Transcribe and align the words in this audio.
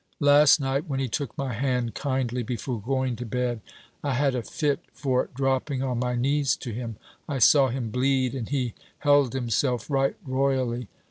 Last 0.19 0.59
night, 0.59 0.87
when 0.87 0.99
he 0.99 1.07
took 1.07 1.37
my 1.37 1.53
hand 1.53 1.93
kindly 1.93 2.41
before 2.41 2.81
going 2.81 3.15
to 3.17 3.23
bed 3.23 3.61
I 4.03 4.15
had 4.15 4.33
a 4.33 4.41
fit 4.41 4.79
for 4.91 5.29
dropping 5.35 5.83
on 5.83 5.99
my 5.99 6.15
knees 6.15 6.55
to 6.55 6.71
him. 6.71 6.95
I 7.29 7.37
saw 7.37 7.67
him 7.67 7.91
bleed, 7.91 8.33
and 8.33 8.49
he 8.49 8.73
held 8.97 9.33
himself 9.33 9.91
right 9.91 10.15
royally. 10.25 10.87